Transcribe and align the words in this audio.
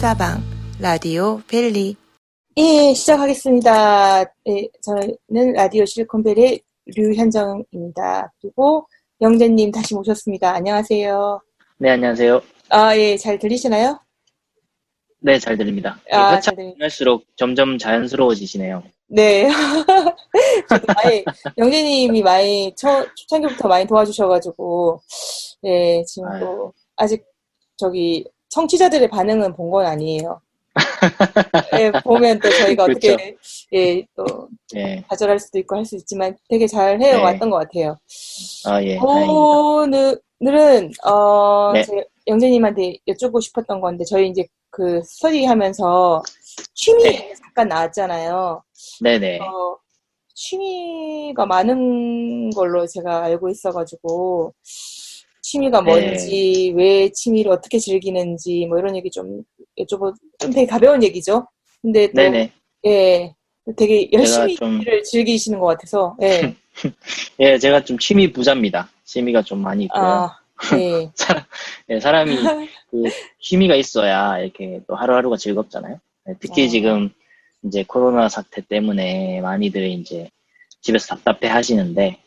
수다방 0.00 0.42
라디오 0.80 1.42
벨리 1.46 1.94
예, 2.56 2.94
시작하겠습니다. 2.94 4.22
예, 4.48 4.68
저는 4.80 5.52
라디오 5.52 5.84
실리콘벨의 5.84 6.62
류현정입니다. 6.96 8.32
그리고 8.40 8.88
영재님 9.20 9.70
다시 9.70 9.94
모셨습니다. 9.94 10.54
안녕하세요. 10.54 11.42
네, 11.76 11.90
안녕하세요. 11.90 12.40
아, 12.70 12.96
예, 12.96 13.18
잘 13.18 13.38
들리시나요? 13.38 14.00
네, 15.18 15.38
잘 15.38 15.58
들립니다. 15.58 16.00
아, 16.10 16.18
아, 16.18 16.40
잘 16.40 16.56
들립니다. 16.56 16.82
할수록 16.82 17.26
점점 17.36 17.76
자연스러워지시네요. 17.76 18.82
네. 19.08 19.48
많이, 20.96 21.24
영재님이 21.58 22.22
많이, 22.22 22.74
초, 22.74 22.88
초창기부터 23.16 23.68
많이 23.68 23.86
도와주셔가지고, 23.86 25.02
예, 25.64 26.02
지금 26.06 26.26
아유. 26.30 26.40
또, 26.40 26.72
아직, 26.96 27.22
저기, 27.76 28.24
청취자들의 28.50 29.08
반응은 29.08 29.54
본 29.54 29.70
건 29.70 29.86
아니에요. 29.86 30.40
예, 31.78 31.90
보면 32.02 32.38
또 32.40 32.48
저희가 32.50 32.84
어떻게, 32.84 33.16
그렇죠. 33.16 33.36
예, 33.74 34.04
또, 34.16 34.48
네. 34.72 35.02
좌절할 35.10 35.38
수도 35.38 35.58
있고 35.58 35.76
할 35.76 35.84
수 35.84 35.96
있지만 35.96 36.36
되게 36.48 36.66
잘 36.66 37.00
해왔던 37.00 37.50
것 37.50 37.56
같아요. 37.58 37.96
아, 38.66 38.82
예. 38.82 38.96
오늘은, 38.98 40.92
어, 41.04 41.72
네. 41.72 41.84
영재님한테 42.26 42.98
여쭙고 43.06 43.40
싶었던 43.40 43.80
건데, 43.80 44.04
저희 44.04 44.28
이제 44.28 44.44
그 44.70 45.02
스터디 45.04 45.44
하면서 45.44 46.22
취미 46.74 47.02
네. 47.04 47.32
잠깐 47.42 47.68
나왔잖아요. 47.68 48.62
네네. 49.00 49.38
어, 49.40 49.76
취미가 50.34 51.46
많은 51.46 52.50
걸로 52.50 52.86
제가 52.86 53.24
알고 53.24 53.48
있어가지고, 53.50 54.54
취미가 55.50 55.82
네. 55.82 55.90
뭔지, 55.90 56.72
왜 56.76 57.10
취미를 57.10 57.50
어떻게 57.50 57.78
즐기는지, 57.78 58.66
뭐 58.66 58.78
이런 58.78 58.94
얘기 58.94 59.10
좀 59.10 59.42
여쭤보, 59.78 60.14
좀 60.38 60.52
되게 60.52 60.64
가벼운 60.66 61.02
얘기죠. 61.02 61.46
근데 61.82 62.06
또, 62.08 62.12
네네. 62.14 62.52
예, 62.86 63.34
되게 63.76 64.08
열심히 64.12 64.54
좀- 64.54 64.78
취미를 64.78 65.02
즐기시는 65.02 65.58
것 65.58 65.66
같아서, 65.66 66.16
예. 66.22 66.54
예, 67.40 67.58
제가 67.58 67.84
좀 67.84 67.98
취미 67.98 68.32
부자입니다. 68.32 68.88
취미가 69.04 69.42
좀 69.42 69.60
많이 69.60 69.84
있고요. 69.84 70.02
아, 70.02 70.38
예. 70.78 71.10
사람, 71.16 71.44
예, 71.88 72.00
사람이 72.00 72.36
그 72.90 73.02
취미가 73.40 73.74
있어야 73.74 74.38
이렇게 74.38 74.80
또 74.86 74.94
하루하루가 74.94 75.36
즐겁잖아요. 75.36 75.98
예, 76.28 76.34
특히 76.38 76.66
어. 76.66 76.68
지금 76.68 77.10
이제 77.64 77.84
코로나 77.86 78.28
사태 78.28 78.60
때문에 78.62 79.40
많이들 79.40 79.84
이제 79.88 80.30
집에서 80.80 81.16
답답해 81.16 81.52
하시는데, 81.52 82.18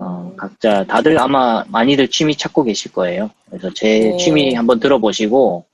어, 0.00 0.30
음, 0.32 0.36
각자 0.36 0.84
다들 0.84 1.18
아마 1.18 1.64
많이들 1.68 2.08
취미 2.08 2.36
찾고 2.36 2.64
계실 2.64 2.92
거예요. 2.92 3.30
그래서 3.48 3.70
제 3.74 3.98
네. 3.98 4.16
취미 4.16 4.54
한번 4.54 4.80
들어보시고, 4.80 5.64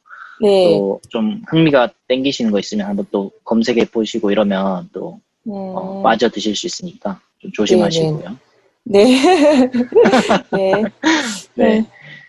네. 0.43 0.79
또좀 0.79 1.43
흥미가 1.49 1.91
땡기시는 2.09 2.51
거 2.51 2.59
있으면 2.59 2.87
한번 2.87 3.07
또 3.11 3.31
검색해 3.45 3.87
보시고 3.87 4.31
이러면 4.31 4.89
또 4.93 5.21
음, 5.47 5.53
어, 5.53 6.03
빠져 6.03 6.29
드실 6.29 6.57
수 6.57 6.67
있으니까 6.67 7.21
좀 7.39 7.53
조심하시고요. 7.53 8.37
네. 8.85 9.05
네. 10.53 10.83
네. 11.55 11.87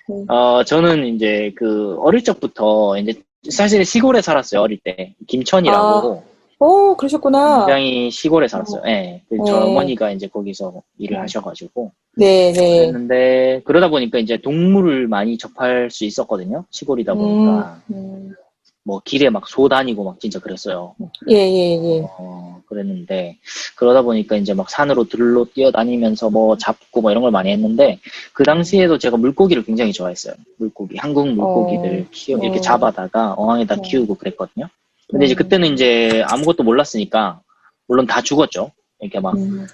네. 0.07 0.25
어, 0.27 0.63
저는 0.63 1.05
이제 1.07 1.53
그 1.55 1.95
어릴 1.99 2.23
적부터 2.23 2.97
이제 2.97 3.13
사실 3.49 3.83
시골에 3.85 4.21
살았어요, 4.21 4.61
어릴 4.61 4.79
때. 4.83 5.15
김천이라고 5.27 6.23
오, 6.63 6.95
그러셨구나. 6.95 7.65
굉장히 7.65 8.11
시골에 8.11 8.47
살았어요. 8.47 8.83
예. 8.85 9.23
그저 9.29 9.43
네. 9.43 9.51
어머니가 9.65 10.11
이제 10.11 10.27
거기서 10.27 10.83
일을 10.99 11.19
하셔가지고. 11.19 11.91
네, 12.17 12.53
네. 12.53 12.77
그랬는데 12.91 13.61
그러다 13.65 13.89
보니까 13.89 14.19
이제 14.19 14.37
동물을 14.37 15.07
많이 15.07 15.39
접할 15.39 15.89
수 15.89 16.05
있었거든요. 16.05 16.65
시골이다 16.69 17.15
보니까. 17.15 17.81
음, 17.91 18.35
뭐 18.83 19.01
길에 19.03 19.29
막 19.31 19.47
소 19.47 19.67
다니고 19.69 20.03
막 20.03 20.19
진짜 20.19 20.39
그랬어요. 20.39 20.93
예, 21.29 21.35
예, 21.35 21.81
예. 21.83 22.03
어, 22.19 22.61
그랬는데, 22.67 23.37
그러다 23.75 24.01
보니까 24.03 24.35
이제 24.37 24.53
막 24.53 24.69
산으로 24.69 25.03
들로 25.05 25.45
뛰어다니면서 25.53 26.29
뭐 26.29 26.57
잡고 26.57 27.01
뭐 27.01 27.09
이런 27.11 27.21
걸 27.23 27.31
많이 27.31 27.51
했는데, 27.51 27.99
그 28.33 28.43
당시에도 28.43 28.97
제가 28.99 29.17
물고기를 29.17 29.63
굉장히 29.63 29.93
좋아했어요. 29.93 30.35
물고기. 30.57 30.97
한국 30.97 31.27
물고기들 31.27 32.01
어, 32.01 32.09
키워, 32.11 32.39
이렇게 32.43 32.57
어. 32.59 32.61
잡아다가 32.61 33.33
어항에다 33.33 33.75
어. 33.75 33.81
키우고 33.81 34.15
그랬거든요. 34.15 34.67
근데 35.11 35.25
이제 35.25 35.35
음. 35.35 35.37
그때는 35.37 35.73
이제 35.73 36.23
아무것도 36.27 36.63
몰랐으니까, 36.63 37.41
물론 37.87 38.07
다 38.07 38.21
죽었죠. 38.21 38.71
이렇게 39.01 39.19
막 39.19 39.35
음, 39.35 39.67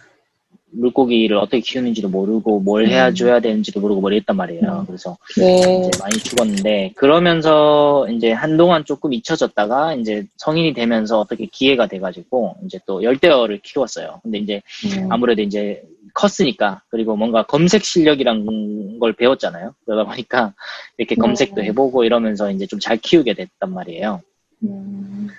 물고기를 0.72 1.38
어떻게 1.38 1.60
키우는지도 1.60 2.10
모르고 2.10 2.60
뭘 2.62 2.88
해야 2.88 3.10
음. 3.10 3.16
줘야 3.16 3.40
되는지도 3.40 3.80
모르고 3.80 4.02
뭐 4.02 4.12
이랬단 4.12 4.36
말이에요. 4.36 4.80
음. 4.82 4.86
그래서 4.86 5.18
네. 5.38 5.60
이제 5.60 6.00
많이 6.00 6.18
죽었는데 6.18 6.94
그러면서 6.96 8.08
이제 8.10 8.32
한동안 8.32 8.84
조금 8.86 9.14
잊혀졌다가 9.14 9.94
이제 9.96 10.26
성인이 10.38 10.74
되면서 10.74 11.20
어떻게 11.20 11.46
기회가 11.46 11.88
돼가지고 11.88 12.56
이제 12.66 12.80
또 12.86 13.04
열대어를 13.04 13.60
키웠어요. 13.64 14.20
근데 14.24 14.40
이제 14.40 14.62
음, 14.86 15.12
아무래도 15.12 15.42
이제 15.42 15.84
컸으니까 16.14 16.82
그리고 16.90 17.16
뭔가 17.16 17.44
검색 17.44 17.84
실력이란 17.84 18.98
걸 19.00 19.14
배웠잖아요. 19.14 19.76
그러다 19.86 20.10
보니까 20.10 20.54
이렇게 20.98 21.16
검색도 21.16 21.62
음. 21.62 21.66
해보고 21.66 22.04
이러면서 22.04 22.50
이제 22.52 22.66
좀 22.66 22.80
잘 22.80 22.98
키우게 22.98 23.34
됐단 23.34 23.74
말이에요. 23.74 24.22
음, 24.64 25.30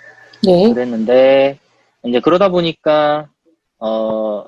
네. 0.43 0.73
그랬는데 0.73 1.59
이제 2.05 2.19
그러다 2.19 2.49
보니까 2.49 3.29
어 3.79 4.45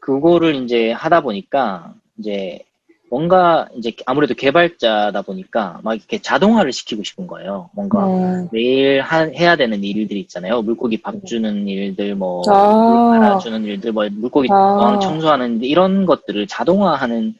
그거를 0.00 0.54
이제 0.64 0.92
하다 0.92 1.20
보니까 1.22 1.94
이제 2.18 2.60
뭔가 3.08 3.68
이제 3.76 3.92
아무래도 4.04 4.34
개발자다 4.34 5.22
보니까 5.22 5.78
막 5.82 5.94
이렇게 5.94 6.18
자동화를 6.18 6.72
시키고 6.72 7.04
싶은 7.04 7.26
거예요. 7.26 7.70
뭔가 7.72 8.04
음, 8.06 8.48
매일 8.50 9.00
하- 9.00 9.28
해야 9.28 9.54
되는 9.54 9.82
일들이 9.84 10.20
있잖아요. 10.20 10.62
물고기 10.62 11.00
밥 11.00 11.14
주는 11.24 11.68
일들, 11.68 12.16
뭐, 12.16 12.42
아. 12.48 13.10
물 13.12 13.20
갈아주는 13.20 13.64
일들, 13.64 13.92
뭐, 13.92 14.08
물고기 14.10 14.48
아. 14.50 14.98
청소하는 15.00 15.62
일, 15.62 15.70
이런 15.70 16.04
것들을 16.04 16.48
자동화하는 16.48 17.34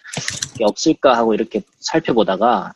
게 0.56 0.64
없을까 0.64 1.16
하고 1.16 1.34
이렇게 1.34 1.62
살펴보다가, 1.80 2.72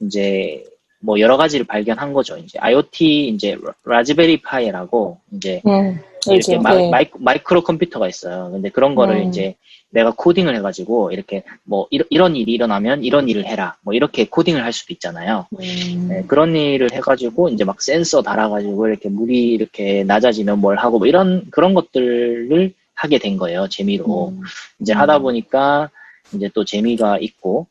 이제, 0.00 0.64
뭐, 1.02 1.20
여러 1.20 1.36
가지를 1.36 1.66
발견한 1.66 2.12
거죠. 2.12 2.36
이제, 2.38 2.58
IoT, 2.58 3.28
이제, 3.28 3.58
Raspberry 3.84 4.42
Pi라고, 4.42 5.18
이제, 5.32 5.60
음, 5.66 6.00
이렇게 6.30 6.54
알죠. 6.54 6.62
마, 6.62 6.74
네. 6.74 6.90
마이, 6.90 7.06
마이크로컴퓨터가 7.18 8.08
있어요. 8.08 8.50
근데 8.52 8.68
그런 8.70 8.94
거를 8.94 9.16
음. 9.16 9.28
이제 9.28 9.54
내가 9.90 10.12
코딩을 10.16 10.56
해가지고 10.56 11.12
이렇게 11.12 11.42
뭐 11.64 11.86
이런, 11.90 12.06
이런 12.10 12.36
일이 12.36 12.52
일어나면 12.52 13.04
이런 13.04 13.28
일을 13.28 13.44
해라. 13.44 13.76
뭐 13.82 13.92
이렇게 13.92 14.26
코딩을 14.26 14.64
할 14.64 14.72
수도 14.72 14.92
있잖아요. 14.94 15.46
음, 15.52 16.06
네, 16.08 16.24
그런 16.26 16.56
일을 16.56 16.92
해가지고 16.92 17.50
이제 17.50 17.64
막 17.64 17.82
센서 17.82 18.22
달아가지고 18.22 18.88
이렇게 18.88 19.08
물이 19.08 19.52
이렇게 19.52 20.04
낮아지면 20.04 20.60
뭘 20.60 20.76
하고 20.76 20.98
뭐 20.98 21.06
이런 21.06 21.46
그런 21.50 21.74
것들을 21.74 22.72
하게 22.94 23.18
된 23.18 23.36
거예요. 23.36 23.68
재미로. 23.68 24.28
음, 24.28 24.40
이제 24.80 24.94
음. 24.94 24.98
하다 24.98 25.18
보니까 25.18 25.90
이제 26.34 26.48
또 26.54 26.64
재미가 26.64 27.18
있고 27.20 27.66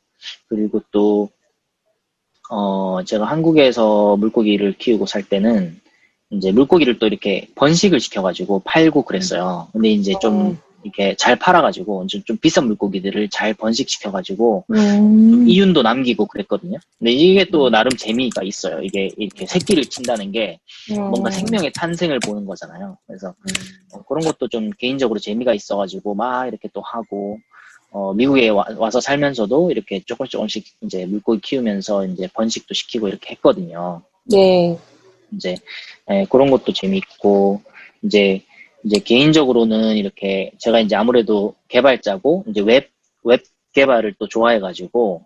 그리고 0.47 0.81
또 0.91 1.29
어, 2.53 3.01
제가 3.05 3.25
한국에서 3.25 4.17
물고기를 4.17 4.73
키우고 4.77 5.05
살 5.05 5.23
때는 5.23 5.79
이제 6.31 6.51
물고기를 6.51 6.99
또 6.99 7.07
이렇게 7.07 7.47
번식을 7.55 8.01
시켜가지고 8.01 8.63
팔고 8.65 9.03
그랬어요. 9.03 9.69
근데 9.71 9.89
이제 9.89 10.13
좀 10.21 10.57
어. 10.57 10.71
이렇게 10.83 11.15
잘 11.15 11.37
팔아가지고 11.37 12.07
좀, 12.07 12.23
좀 12.23 12.37
비싼 12.37 12.67
물고기들을 12.67 13.29
잘 13.29 13.53
번식시켜가지고 13.53 14.65
음, 14.71 15.47
이윤도 15.47 15.81
남기고 15.81 16.25
그랬거든요. 16.25 16.77
근데 16.99 17.11
이게 17.11 17.45
또 17.45 17.69
나름 17.69 17.91
재미가 17.91 18.43
있어요. 18.43 18.81
이게 18.81 19.09
이렇게 19.15 19.45
새끼를 19.45 19.85
친다는 19.85 20.31
게 20.31 20.59
뭔가 21.09 21.29
음, 21.29 21.31
생명의 21.31 21.71
탄생을 21.73 22.19
보는 22.19 22.45
거잖아요. 22.45 22.97
그래서 23.07 23.29
음, 23.29 23.53
어, 23.93 24.03
그런 24.03 24.25
것도 24.25 24.49
좀 24.49 24.71
개인적으로 24.71 25.19
재미가 25.19 25.53
있어가지고 25.53 26.15
막 26.15 26.47
이렇게 26.47 26.67
또 26.73 26.81
하고 26.81 27.37
어, 27.91 28.13
미국에 28.13 28.49
와, 28.49 28.65
서 28.89 28.99
살면서도 28.99 29.71
이렇게 29.71 30.01
조금씩 30.05 30.31
조금씩 30.31 30.65
이제 30.81 31.05
물고기 31.05 31.41
키우면서 31.41 32.05
이제 32.07 32.27
번식도 32.33 32.73
시키고 32.73 33.07
이렇게 33.07 33.31
했거든요. 33.31 34.01
네. 34.25 34.77
이제 35.33 35.55
예, 36.09 36.25
그런 36.29 36.49
것도 36.49 36.73
재밌고 36.73 37.61
이제 38.03 38.41
이제 38.83 38.99
개인적으로는 38.99 39.95
이렇게 39.97 40.51
제가 40.57 40.79
이제 40.79 40.95
아무래도 40.95 41.53
개발자고 41.67 42.45
이제 42.47 42.61
웹 42.61 42.91
웹 43.23 43.43
개발을 43.73 44.15
또 44.19 44.27
좋아해가지고 44.27 45.23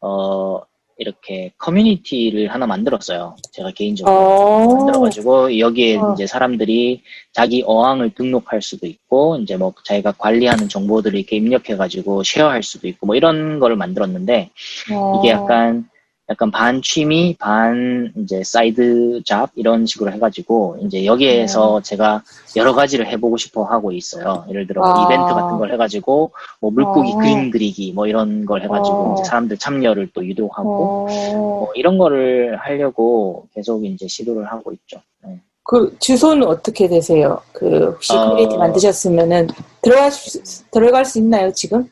어 0.00 0.60
이렇게 0.98 1.52
커뮤니티를 1.58 2.48
하나 2.48 2.66
만들었어요. 2.66 3.36
제가 3.52 3.70
개인적으로. 3.70 4.14
어, 4.14 4.74
만들어가지고 4.74 5.58
여기에 5.58 5.96
어. 5.96 6.12
이제 6.14 6.26
사람들이 6.26 7.02
자기 7.32 7.62
어항을 7.64 8.10
등록할 8.10 8.60
수도 8.60 8.86
있고 8.86 9.38
이제 9.38 9.56
뭐 9.56 9.72
자기가 9.84 10.12
관리하는 10.18 10.68
정보들을 10.68 11.16
이렇게 11.16 11.36
입력해가지고 11.36 12.24
share할 12.24 12.64
수도 12.64 12.88
있고 12.88 13.06
뭐 13.06 13.14
이런 13.14 13.60
거를 13.60 13.76
만들었는데 13.76 14.50
어, 14.92 15.20
이게 15.20 15.30
약간 15.30 15.88
약간 16.30 16.50
반 16.50 16.82
취미, 16.82 17.34
반 17.38 18.12
이제 18.16 18.42
side 18.44 19.22
job 19.24 19.50
이런 19.54 19.86
식으로 19.86 20.12
해가지고 20.12 20.76
이제 20.82 21.06
여기에서 21.06 21.80
제가 21.80 22.22
여러 22.56 22.74
가지를 22.74 23.06
해보고 23.06 23.38
싶어 23.38 23.64
하고 23.64 23.92
있어요. 23.92 24.44
예를 24.50 24.66
들어 24.66 24.82
뭐 24.82 24.90
아. 24.90 25.04
이벤트 25.04 25.32
같은 25.32 25.56
걸 25.56 25.72
해가지고 25.72 26.32
뭐 26.60 26.70
물고기 26.70 27.12
어. 27.14 27.16
그림 27.16 27.50
그리기 27.50 27.92
뭐 27.94 28.06
이런 28.06 28.44
걸 28.44 28.62
해가지고 28.62 28.96
어. 28.96 29.14
이제 29.14 29.24
사람들 29.24 29.56
참여를 29.56 30.10
또 30.12 30.26
유도하고 30.26 31.06
어, 31.08 31.36
뭐 31.36 31.72
이런 31.74 31.96
거를 31.96 32.56
하려고 32.56 33.46
계속 33.54 33.86
이제 33.86 34.06
시도를 34.06 34.52
하고 34.52 34.72
있죠. 34.72 35.00
네. 35.24 35.40
그 35.64 35.96
주소는 35.98 36.46
어떻게 36.46 36.88
되세요? 36.88 37.40
그 37.52 37.86
혹시 37.86 38.12
어. 38.12 38.28
커뮤니티 38.28 38.54
만드셨으면은 38.58 39.48
들어갈 39.80 40.12
수, 40.12 40.42
들어갈 40.70 41.06
수 41.06 41.18
있나요 41.18 41.50
지금? 41.52 41.90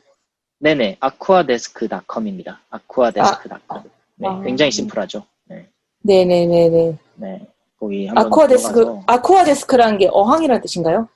네네 0.59 0.97
aquadesk.com입니다. 0.99 2.59
aquadesk.com. 2.71 3.96
네, 4.17 4.27
아. 4.27 4.41
굉장히 4.43 4.71
심플하죠. 4.71 5.23
네, 5.49 5.67
네네네네. 6.01 6.97
네. 7.15 7.47
거기 7.79 8.09
아쿠아데스크 8.13 8.99
아쿠아데스크라는 9.05 9.97
게 9.99 10.09
어항이라는 10.11 10.61
뜻인가요? 10.61 11.07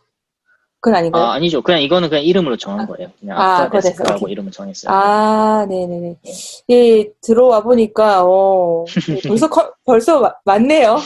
그건 0.80 0.98
아닌가요? 0.98 1.24
아, 1.24 1.34
아니죠. 1.34 1.62
그냥 1.62 1.82
이거는 1.82 2.10
그냥 2.10 2.24
이름으로 2.24 2.58
정한 2.58 2.88
거예요. 2.88 3.10
그냥 3.20 3.40
아, 3.40 3.64
Aquadesk라고. 3.64 4.28
이름을 4.28 4.52
정했어요. 4.52 4.92
아, 4.94 5.66
네네네. 5.70 6.16
예, 6.72 7.10
들어와 7.22 7.62
보니까, 7.62 8.24
어, 8.26 8.86
예, 9.10 9.28
벌써, 9.28 9.48
커- 9.50 9.74
벌써 9.86 10.20
마- 10.20 10.34
많네요. 10.46 10.98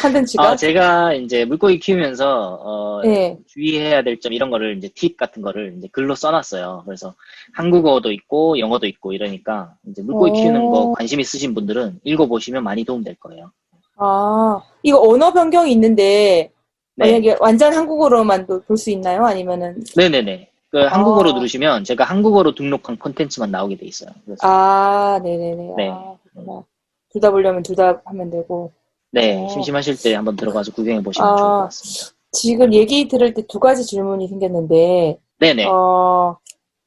컨텐츠가. 0.00 0.42
아, 0.42 0.56
제가 0.56 1.14
이제 1.14 1.44
물고기 1.44 1.78
키우면서 1.78 2.58
어, 2.62 3.00
네. 3.02 3.38
주의해야 3.46 4.02
될 4.02 4.18
점 4.20 4.32
이런 4.32 4.50
거를 4.50 4.76
이제 4.76 4.88
팁 4.94 5.16
같은 5.16 5.42
거를 5.42 5.74
이제 5.78 5.88
글로 5.92 6.14
써놨어요. 6.14 6.82
그래서 6.86 7.14
한국어도 7.52 8.10
있고 8.12 8.58
영어도 8.58 8.86
있고 8.86 9.12
이러니까 9.12 9.74
이제 9.88 10.02
물고기 10.02 10.30
오. 10.30 10.34
키우는 10.34 10.70
거 10.70 10.92
관심 10.92 11.20
있으신 11.20 11.54
분들은 11.54 12.00
읽어보시면 12.04 12.62
많이 12.64 12.84
도움 12.84 13.02
될 13.04 13.14
거예요. 13.16 13.50
아, 13.96 14.60
이거 14.82 15.00
언어 15.00 15.32
변경이 15.32 15.70
있는데, 15.72 16.50
네, 16.96 17.06
만약에 17.06 17.36
완전 17.40 17.72
한국어로만 17.74 18.46
볼 18.66 18.76
수 18.76 18.90
있나요? 18.90 19.24
아니면은, 19.24 19.82
네네네. 19.96 20.50
그 20.70 20.78
한국어로 20.80 21.30
아. 21.30 21.32
누르시면 21.34 21.84
제가 21.84 22.02
한국어로 22.04 22.54
등록한 22.56 22.96
콘텐츠만 22.98 23.52
나오게 23.52 23.76
돼 23.76 23.86
있어요. 23.86 24.10
그래서 24.24 24.40
아, 24.42 25.20
네네네. 25.22 25.74
네. 25.76 25.90
아, 25.90 26.16
그렇구나. 26.32 26.64
둘다 27.12 27.30
보려면 27.30 27.62
둘 27.62 27.76
다 27.76 28.00
하면 28.06 28.30
되고. 28.30 28.72
네, 29.14 29.36
어. 29.36 29.48
심심하실 29.48 29.96
때 30.02 30.14
한번 30.14 30.34
들어가서 30.36 30.72
구경해 30.72 31.00
보시면 31.02 31.28
아. 31.28 31.36
좋을 31.36 31.48
것 31.48 31.64
같습니다. 31.66 32.14
지금 32.32 32.74
얘기 32.74 33.06
들을 33.06 33.32
때 33.32 33.42
두 33.48 33.60
가지 33.60 33.84
질문이 33.86 34.26
생겼는데, 34.26 35.18
네네. 35.38 35.66
어, 35.66 36.36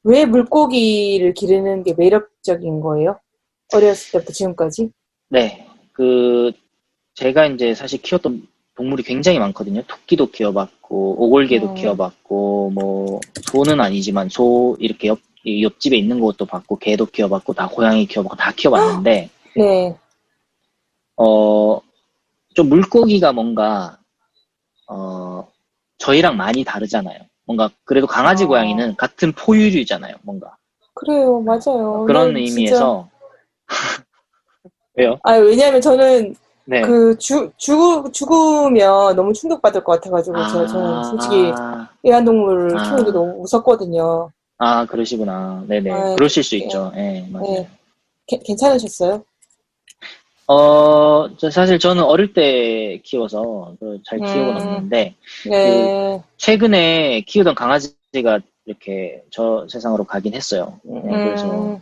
왜 0.04 0.26
물고기를 0.26 1.32
기르는 1.32 1.84
게 1.84 1.94
매력적인 1.94 2.80
거예요? 2.80 3.18
어렸을 3.72 4.12
때부터 4.12 4.32
지금까지? 4.32 4.90
네, 5.30 5.66
그 5.92 6.52
제가 7.14 7.46
이제 7.46 7.74
사실 7.74 8.00
키웠던 8.02 8.46
동물이 8.76 9.02
굉장히 9.02 9.38
많거든요. 9.38 9.82
토끼도 9.86 10.30
키워봤고 10.30 11.24
오골개도 11.24 11.70
음. 11.70 11.74
키워봤고 11.74 12.70
뭐 12.74 13.20
소는 13.50 13.80
아니지만 13.80 14.28
소 14.28 14.76
이렇게 14.78 15.08
옆이 15.08 15.62
옆집에 15.62 15.96
있는 15.96 16.20
것도 16.20 16.46
봤고 16.46 16.76
개도 16.76 17.06
키워봤고 17.06 17.54
다 17.54 17.68
고양이 17.68 18.06
키워봤고 18.06 18.36
다 18.36 18.52
키워봤는데 18.54 19.30
네. 19.56 19.96
어 21.16 21.80
좀 22.58 22.68
물고기가 22.70 23.32
뭔가 23.32 23.98
어 24.88 25.46
저희랑 25.98 26.36
많이 26.36 26.64
다르잖아요. 26.64 27.20
뭔가 27.46 27.70
그래도 27.84 28.08
강아지 28.08 28.42
어. 28.42 28.48
고양이는 28.48 28.96
같은 28.96 29.30
포유류잖아요. 29.30 30.16
뭔가 30.22 30.56
그래요, 30.92 31.40
맞아요. 31.40 32.04
그런 32.04 32.32
난 32.32 32.44
진짜- 32.44 32.50
의미에서 32.60 33.08
왜요? 34.96 35.20
아, 35.22 35.34
왜냐면 35.34 35.80
저는 35.80 36.34
네. 36.64 36.80
그 36.82 37.16
죽, 37.18 37.56
죽, 37.58 38.12
죽으면 38.12 39.14
너무 39.14 39.32
충격받을 39.32 39.84
것 39.84 39.92
같아가지고, 39.92 40.36
저, 40.48 40.66
저는 40.66 41.04
솔직히 41.04 41.52
아, 41.56 41.88
애완동물을 42.04 42.76
아. 42.76 42.82
키우는 42.82 43.04
게 43.04 43.12
너무 43.12 43.40
무섭거든요. 43.42 44.32
아, 44.58 44.84
그러시구나. 44.84 45.64
네네. 45.68 45.90
아, 45.92 46.14
그러실 46.16 46.42
수 46.42 46.56
있죠. 46.56 46.90
예, 46.96 47.24
맞아요. 47.30 47.46
네. 47.52 47.68
게- 48.26 48.40
괜찮으셨어요? 48.44 49.22
어, 50.48 51.28
저 51.36 51.50
사실 51.50 51.78
저는 51.78 52.02
어릴 52.02 52.32
때 52.32 53.00
키워서 53.04 53.74
그잘 53.78 54.18
기억은 54.18 54.48
음. 54.48 54.56
없는데, 54.56 55.14
네. 55.48 56.22
최근에 56.38 57.20
키우던 57.26 57.54
강아지가 57.54 58.40
이렇게 58.64 59.22
저 59.30 59.66
세상으로 59.68 60.04
가긴 60.04 60.34
했어요. 60.34 60.80
네, 60.84 61.02
그래서 61.02 61.46
음, 61.46 61.80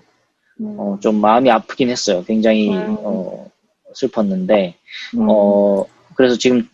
음, 0.60 0.76
어, 0.78 0.98
좀 1.00 1.20
마음이 1.20 1.48
아프긴 1.48 1.90
했어요. 1.90 2.24
굉장히 2.24 2.68
음. 2.70 2.96
어, 3.04 3.48
슬펐는데, 3.94 4.74
음. 5.16 5.26
어, 5.30 5.84
그래서 6.16 6.36
지금 6.36 6.68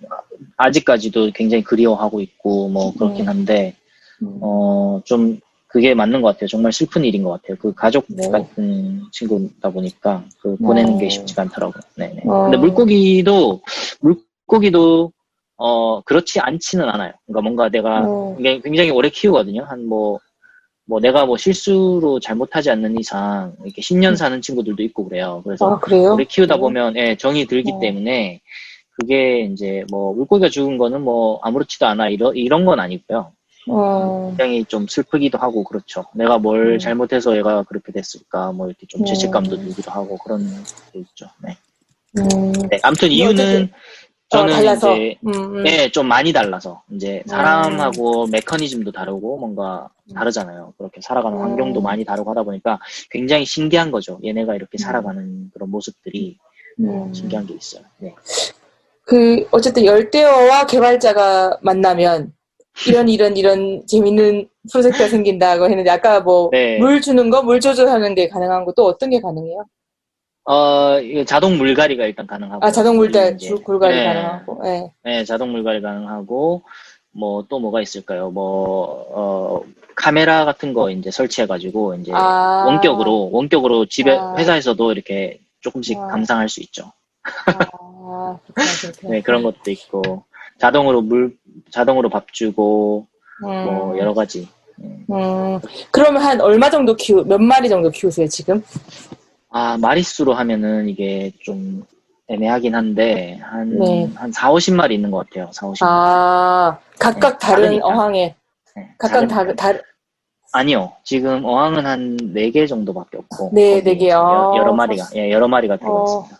아직까지도 0.56 1.32
굉장히 1.34 1.62
그리워하고 1.62 2.22
있고, 2.22 2.68
뭐, 2.70 2.94
그렇긴 2.94 3.26
음. 3.26 3.28
한데, 3.28 3.74
음. 4.22 4.38
어, 4.40 5.02
좀, 5.04 5.40
그게 5.72 5.94
맞는 5.94 6.20
것 6.20 6.28
같아요. 6.28 6.48
정말 6.48 6.70
슬픈 6.70 7.02
일인 7.02 7.22
것 7.22 7.30
같아요. 7.30 7.56
그 7.58 7.72
가족 7.72 8.04
네. 8.08 8.28
같은 8.28 9.00
친구다 9.10 9.70
보니까, 9.70 10.22
그 10.38 10.54
보내는 10.58 10.94
어. 10.94 10.98
게 10.98 11.08
쉽지가 11.08 11.42
않더라고요. 11.42 11.80
네네. 11.96 12.22
어. 12.26 12.42
근데 12.44 12.58
물고기도, 12.58 13.62
물고기도, 14.00 15.10
어, 15.56 16.02
그렇지 16.02 16.40
않지는 16.40 16.86
않아요. 16.90 17.12
그러니까 17.24 17.40
뭔가 17.40 17.68
내가 17.70 18.06
굉장히 18.62 18.90
오래 18.90 19.08
키우거든요. 19.08 19.64
한 19.64 19.86
뭐, 19.86 20.20
뭐 20.84 21.00
내가 21.00 21.24
뭐 21.24 21.38
실수로 21.38 22.20
잘못하지 22.20 22.70
않는 22.70 22.98
이상, 22.98 23.54
이렇게 23.64 23.80
10년 23.80 24.14
사는 24.14 24.42
친구들도 24.42 24.82
있고 24.82 25.08
그래요. 25.08 25.40
그래서 25.42 25.68
음. 25.68 25.72
아, 25.72 25.78
그래요? 25.78 26.12
오래 26.12 26.24
키우다 26.24 26.56
네. 26.56 26.60
보면 26.60 26.96
예, 26.98 27.16
정이 27.16 27.46
들기 27.46 27.72
어. 27.72 27.78
때문에 27.78 28.42
그게 28.90 29.48
이제 29.50 29.84
뭐 29.90 30.12
물고기가 30.12 30.50
죽은 30.50 30.76
거는 30.76 31.00
뭐 31.00 31.40
아무렇지도 31.42 31.86
않아 31.86 32.10
이런 32.10 32.36
이런 32.36 32.66
건 32.66 32.78
아니고요. 32.78 33.32
어, 33.68 34.28
굉장히 34.30 34.64
좀 34.64 34.86
슬프기도 34.88 35.38
하고 35.38 35.64
그렇죠. 35.64 36.04
내가 36.14 36.38
뭘 36.38 36.74
음. 36.74 36.78
잘못해서 36.78 37.36
얘가 37.36 37.62
그렇게 37.62 37.92
됐을까 37.92 38.52
뭐 38.52 38.66
이렇게 38.66 38.86
좀 38.86 39.02
음. 39.02 39.04
죄책감도 39.06 39.56
들기도 39.56 39.90
하고 39.90 40.16
그런 40.18 40.44
게 40.92 40.98
있죠. 41.00 41.26
네. 41.42 41.56
음, 42.18 42.52
네, 42.68 42.78
아무튼 42.82 43.08
근데 43.08 43.14
이유는 43.14 43.32
어쨌든, 43.32 43.72
저는 44.28 44.52
어, 44.52 44.56
달라서. 44.56 44.94
이제 44.94 45.16
음, 45.26 45.32
음. 45.32 45.62
네, 45.62 45.90
좀 45.90 46.08
많이 46.08 46.32
달라서 46.32 46.82
이제 46.90 47.22
사람하고 47.26 48.26
메커니즘도 48.26 48.92
다르고 48.92 49.38
뭔가 49.38 49.88
음. 50.10 50.14
다르잖아요. 50.14 50.74
그렇게 50.76 51.00
살아가는 51.00 51.38
음. 51.38 51.42
환경도 51.42 51.80
많이 51.80 52.04
다르고 52.04 52.30
하다 52.30 52.42
보니까 52.42 52.78
굉장히 53.10 53.44
신기한 53.44 53.90
거죠. 53.90 54.18
얘네가 54.24 54.54
이렇게 54.54 54.76
음. 54.76 54.78
살아가는 54.78 55.50
그런 55.54 55.70
모습들이 55.70 56.38
어, 56.80 57.06
음. 57.06 57.14
신기한 57.14 57.46
게 57.46 57.54
있어요. 57.54 57.84
네. 57.98 58.14
그, 59.04 59.46
어쨌든 59.50 59.84
열대어와 59.84 60.66
개발자가 60.66 61.58
만나면, 61.60 62.32
이런, 62.86 63.08
이런, 63.08 63.36
이런 63.36 63.86
재밌는 63.86 64.48
프로젝트가 64.70 65.08
생긴다고 65.08 65.66
했는데, 65.66 65.90
아까 65.90 66.20
뭐, 66.20 66.48
네. 66.50 66.78
물 66.78 67.00
주는 67.00 67.30
거, 67.30 67.42
물 67.42 67.60
조절하는 67.60 68.14
게 68.14 68.28
가능한 68.28 68.64
거, 68.64 68.72
또 68.72 68.86
어떤 68.86 69.10
게 69.10 69.20
가능해요? 69.20 69.66
어, 70.44 70.96
자동 71.26 71.58
물갈이가 71.58 72.06
일단 72.06 72.26
가능하고. 72.26 72.64
아, 72.64 72.70
자동 72.70 72.96
굴갈이 72.96 73.36
네, 73.94 74.04
가능하고, 74.04 74.62
예. 74.64 74.92
네, 75.04 75.24
자동 75.24 75.52
물갈이 75.52 75.82
가능하고, 75.82 76.62
뭐, 77.12 77.44
또 77.48 77.58
뭐가 77.58 77.82
있을까요? 77.82 78.30
뭐, 78.30 79.06
어, 79.10 79.62
카메라 79.94 80.44
같은 80.44 80.72
거 80.72 80.90
이제 80.90 81.10
설치해 81.10 81.46
가지고, 81.46 81.94
이제, 81.96 82.10
아. 82.14 82.64
원격으로, 82.66 83.30
원격으로 83.32 83.86
집에, 83.86 84.16
아. 84.16 84.34
회사에서도 84.36 84.92
이렇게 84.92 85.40
조금씩 85.60 85.98
아. 85.98 86.06
감상할 86.08 86.48
수 86.48 86.60
있죠. 86.62 86.90
아, 87.22 88.38
그렇구나, 88.42 88.66
그렇구나. 88.80 89.12
네, 89.12 89.20
그런 89.20 89.42
것도 89.42 89.70
있고, 89.70 90.24
자동으로 90.66 91.02
물, 91.02 91.36
자동으로 91.72 92.08
밥 92.08 92.32
주고, 92.32 93.04
뭐, 93.42 93.90
음, 93.92 93.98
여러 93.98 94.14
가지. 94.14 94.48
음, 94.80 95.58
그러면 95.90 96.22
한 96.22 96.40
얼마 96.40 96.70
정도 96.70 96.94
키우, 96.94 97.24
몇 97.24 97.38
마리 97.40 97.68
정도 97.68 97.90
키우세요, 97.90 98.28
지금? 98.28 98.62
아, 99.50 99.76
마리수로 99.78 100.34
하면은 100.34 100.88
이게 100.88 101.32
좀 101.42 101.84
애매하긴 102.28 102.76
한데, 102.76 103.38
한, 103.42 103.76
네. 103.76 104.08
한 104.14 104.30
4, 104.30 104.52
50마리 104.52 104.92
있는 104.92 105.10
것 105.10 105.28
같아요. 105.28 105.50
4, 105.52 105.66
50마리. 105.66 105.78
아, 105.82 106.78
각각 107.00 107.32
네, 107.32 107.38
다른 107.40 107.62
다르니까. 107.64 107.86
어항에, 107.88 108.34
네, 108.76 108.88
각각 108.98 109.26
다른- 109.26 109.56
다, 109.56 109.72
다, 109.72 109.80
아니요. 110.52 110.92
지금 111.02 111.44
어항은 111.44 111.84
한 111.86 112.16
4개 112.34 112.68
정도밖에 112.68 113.18
없고. 113.18 113.50
네, 113.52 113.80
거기 113.80 113.84
네 113.84 113.96
개. 113.96 114.08
여, 114.10 114.20
아, 114.22 114.56
여러 114.56 114.72
마리가, 114.74 115.06
예, 115.16 115.32
여러 115.32 115.48
마리가 115.48 115.76
들어가 115.78 116.00
어. 116.02 116.04
있습니다. 116.04 116.36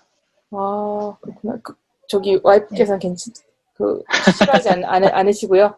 아, 0.53 1.17
그렇구나. 1.21 1.57
그, 1.65 1.75
저기, 2.07 2.39
와이프께서는 2.41 3.01
네. 3.01 3.09
괜찮, 3.09 3.33
그, 3.83 4.03
싫어하지 4.39 4.69
않, 4.71 4.85
않, 4.85 5.05
않 5.05 5.29
으시고요? 5.29 5.75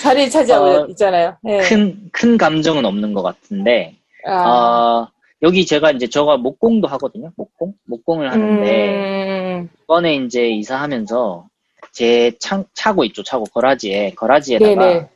자리 0.00 0.30
차지하고 0.30 0.64
어, 0.64 0.86
있잖아요. 0.90 1.36
네. 1.42 1.58
큰, 1.58 2.08
큰 2.12 2.38
감정은 2.38 2.84
없는 2.84 3.12
것 3.12 3.22
같은데, 3.22 3.96
아, 4.26 4.48
어, 4.48 5.10
여기 5.42 5.66
제가 5.66 5.90
이제 5.90 6.06
저가 6.06 6.36
목공도 6.36 6.86
하거든요. 6.88 7.32
목공? 7.36 7.74
목공을 7.84 8.30
하는데, 8.30 9.58
음, 9.58 9.68
이번에 9.82 10.16
이제 10.16 10.48
이사하면서 10.48 11.48
제 11.92 12.32
창, 12.38 12.64
차고 12.74 13.04
있죠. 13.06 13.22
차고, 13.24 13.44
거라지에, 13.46 14.12
거라지에다가, 14.14 14.74
네네. 14.74 15.08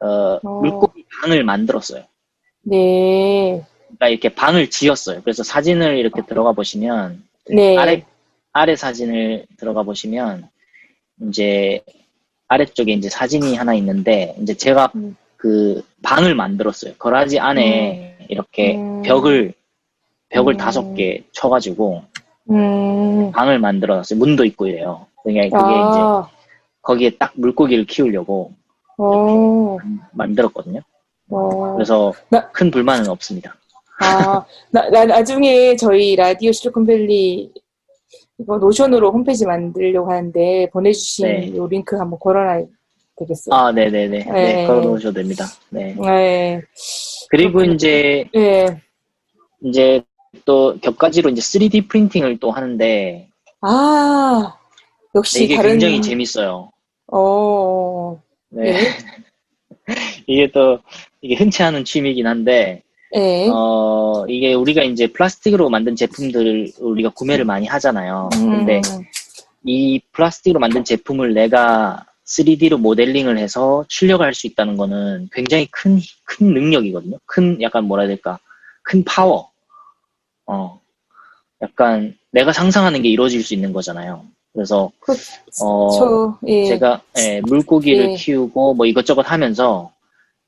어, 0.00 0.40
어. 0.42 0.60
물고기 0.60 1.04
방을 1.20 1.44
만들었어요. 1.44 2.04
네. 2.62 3.64
그러니까 3.86 4.08
이렇게 4.08 4.28
방을 4.30 4.70
지었어요. 4.70 5.20
그래서 5.22 5.42
사진을 5.42 5.98
이렇게 5.98 6.22
들어가 6.26 6.52
보시면 6.52 7.22
네. 7.50 7.76
아래 7.76 8.04
아래 8.52 8.76
사진을 8.76 9.46
들어가 9.58 9.82
보시면 9.82 10.48
이제 11.28 11.80
아래쪽에 12.48 12.92
이제 12.92 13.08
사진이 13.08 13.56
하나 13.56 13.74
있는데 13.74 14.34
이제 14.40 14.54
제가 14.54 14.90
음. 14.94 15.16
그 15.36 15.82
방을 16.02 16.34
만들었어요. 16.34 16.94
거라지 16.98 17.38
안에 17.38 18.26
이렇게 18.28 18.76
음. 18.76 19.02
벽을 19.02 19.54
벽을 20.28 20.54
음. 20.54 20.56
다섯 20.56 20.94
개 20.94 21.24
쳐가지고 21.32 22.02
음. 22.50 23.32
방을 23.32 23.58
만들어놨어요. 23.58 24.18
문도 24.18 24.44
있고 24.46 24.66
이래요. 24.66 25.06
그게 25.22 25.48
그게 25.48 25.48
이제 25.48 25.58
아, 25.58 26.28
거기에 26.82 27.10
딱 27.18 27.32
물고기를 27.36 27.86
키우려고 27.86 28.52
어, 28.98 29.78
만들었거든요. 30.12 30.80
어. 31.30 31.74
그래서 31.74 32.12
나- 32.28 32.48
큰 32.50 32.70
불만은 32.70 33.08
없습니다. 33.08 33.54
아, 34.00 34.44
나, 34.70 34.90
나 34.90 35.04
나중에 35.04 35.76
저희 35.76 36.16
라디오 36.16 36.50
실리콘밸리 36.52 37.52
이거 38.42 38.58
노션으로 38.58 39.12
홈페이지 39.12 39.46
만들려고 39.46 40.10
하는데 40.10 40.68
보내주신 40.72 41.26
네. 41.26 41.56
요 41.56 41.66
링크 41.66 41.96
한번 41.96 42.18
걸어놔야 42.18 42.64
되겠어요. 43.16 43.54
아, 43.54 43.70
네네네. 43.70 44.24
네, 44.24 44.32
네. 44.32 44.66
걸어놓으셔도 44.66 45.14
됩니다. 45.14 45.44
네. 45.70 45.94
네. 45.94 46.60
그리고 47.30 47.52
그렇군요. 47.52 47.74
이제, 47.74 48.24
네. 48.34 48.66
이제 49.64 50.02
또 50.44 50.76
격가지로 50.80 51.30
이제 51.30 51.40
3D 51.40 51.88
프린팅을 51.88 52.38
또 52.40 52.50
하는데, 52.50 53.28
아, 53.60 54.56
역시 55.14 55.44
이게 55.44 55.56
다른. 55.56 55.70
굉장히 55.70 56.02
재밌어요. 56.02 56.70
어, 57.12 58.20
네. 58.50 58.72
네. 58.72 58.78
이게 60.26 60.50
또, 60.50 60.80
이게 61.20 61.36
흔치 61.36 61.62
않은 61.62 61.84
취미이긴 61.84 62.26
한데, 62.26 62.82
네. 63.12 63.48
어, 63.52 64.24
이게 64.28 64.54
우리가 64.54 64.82
이제 64.84 65.06
플라스틱으로 65.06 65.68
만든 65.68 65.94
제품들을 65.96 66.72
우리가 66.80 67.10
구매를 67.10 67.44
많이 67.44 67.66
하잖아요. 67.66 68.30
근데 68.32 68.76
음, 68.76 69.04
이 69.64 70.00
플라스틱으로 70.12 70.58
만든 70.58 70.82
제품을 70.84 71.34
내가 71.34 72.06
3D로 72.24 72.78
모델링을 72.78 73.36
해서 73.38 73.84
출력을 73.88 74.24
할 74.24 74.32
수 74.34 74.46
있다는 74.46 74.76
거는 74.76 75.28
굉장히 75.32 75.66
큰, 75.70 76.00
큰 76.24 76.54
능력이거든요. 76.54 77.18
큰, 77.26 77.60
약간 77.60 77.84
뭐라 77.84 78.04
해야 78.04 78.08
될까. 78.08 78.38
큰 78.82 79.04
파워. 79.04 79.50
어. 80.46 80.80
약간 81.60 82.16
내가 82.30 82.52
상상하는 82.52 83.02
게 83.02 83.08
이루어질 83.10 83.42
수 83.42 83.52
있는 83.54 83.72
거잖아요. 83.72 84.24
그래서, 84.54 84.90
그, 85.00 85.12
어, 85.62 85.90
저, 85.90 86.38
예. 86.46 86.66
제가 86.66 87.00
예, 87.18 87.40
물고기를 87.46 88.10
예. 88.12 88.14
키우고 88.14 88.74
뭐 88.74 88.86
이것저것 88.86 89.22
하면서 89.30 89.91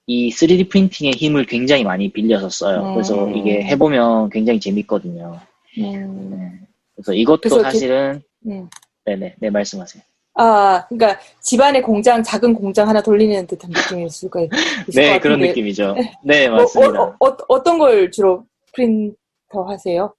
이 0.06 0.30
3D 0.30 0.68
프린팅의 0.68 1.12
힘을 1.12 1.46
굉장히 1.46 1.84
많이 1.84 2.10
빌려서 2.12 2.48
써요. 2.50 2.92
그래서 2.94 3.24
음. 3.24 3.36
이게 3.36 3.62
해보면 3.62 4.30
굉장히 4.30 4.60
재밌거든요. 4.60 5.40
음, 5.78 6.30
네. 6.30 6.66
그래서 6.94 7.14
이것도 7.14 7.40
그래서 7.40 7.62
사실은 7.62 8.22
음. 8.46 8.68
네네 9.04 9.36
네 9.38 9.50
말씀하세요. 9.50 10.02
아, 10.36 10.84
그러니까 10.88 11.20
집안에 11.40 11.80
공장, 11.80 12.22
작은 12.22 12.54
공장 12.54 12.88
하나 12.88 13.00
돌리는 13.00 13.46
듯한 13.46 13.70
느낌일 13.70 14.10
수가 14.10 14.40
있, 14.40 14.50
있을 14.88 15.00
네것 15.02 15.22
그런. 15.22 15.40
느낌이죠. 15.40 15.94
네 16.24 16.46
어, 16.48 16.56
맞습니다. 16.56 17.02
어, 17.02 17.16
어, 17.20 17.36
어, 17.48 17.62
떤걸 17.62 18.10
주로 18.10 18.44
프린트 18.74 19.62
하세요? 19.68 20.12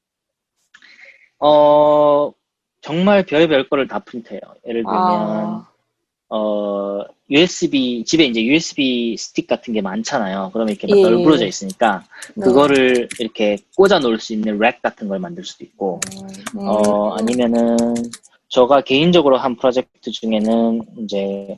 어 1.39 2.32
정말 2.82 3.24
별별 3.24 3.68
거를 3.70 3.88
다 3.88 4.00
프린트해요. 4.00 4.39
예를 4.68 4.84
들면 4.84 4.96
아, 4.96 5.70
어 6.30 6.75
USB 7.29 8.03
집에 8.05 8.25
이제 8.25 8.44
USB 8.44 9.15
stick 9.18 9.48
같은 9.48 9.74
게 9.74 9.82
많잖아요. 9.82 10.51
그러면 10.53 10.75
이렇게 10.75 10.88
막 10.88 10.98
예. 10.98 11.01
널브러져 11.01 11.48
있으니까 11.48 12.03
네. 12.36 12.46
그거를 12.46 13.10
이렇게 13.20 13.58
꽂아 13.75 14.00
놓을 14.00 14.20
수 14.20 14.34
있는 14.34 14.60
rack 14.60 14.82
같은 14.82 15.08
걸 15.08 15.20
만들 15.20 15.44
수도 15.44 15.63
있고 15.63 16.00
음, 16.55 16.67
어, 16.67 17.15
아니면은, 17.15 17.77
제가 18.50 18.82
개인적으로 18.82 19.38
한 19.38 19.55
프로젝트 19.55 20.12
중에는, 20.12 20.82
이제, 21.00 21.58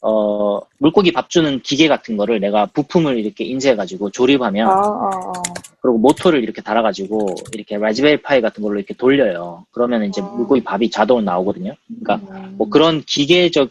어, 0.00 0.60
물고기 0.78 1.12
밥 1.12 1.28
주는 1.30 1.60
기계 1.60 1.88
같은 1.88 2.16
거를 2.16 2.38
내가 2.40 2.66
부품을 2.66 3.18
이렇게 3.18 3.44
인쇄해가지고 3.44 4.10
조립하면, 4.10 4.68
아, 4.68 4.72
아, 4.72 5.32
아. 5.34 5.42
그리고 5.80 5.98
모터를 5.98 6.42
이렇게 6.42 6.62
달아가지고, 6.62 7.34
이렇게 7.52 7.76
라즈베리 7.78 8.22
파이 8.22 8.40
같은 8.40 8.62
걸로 8.62 8.78
이렇게 8.78 8.94
돌려요. 8.94 9.64
그러면 9.72 10.04
이제 10.04 10.20
아. 10.20 10.24
물고기 10.24 10.62
밥이 10.62 10.90
자동으로 10.90 11.24
나오거든요. 11.24 11.74
그러니까, 12.00 12.26
음, 12.30 12.54
뭐 12.56 12.68
그런 12.68 13.02
기계적 13.02 13.70